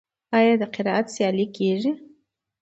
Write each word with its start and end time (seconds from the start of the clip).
آیا 0.37 0.53
قرائت 0.75 1.07
سیالۍ 1.15 1.45
کیږي؟ 1.55 1.91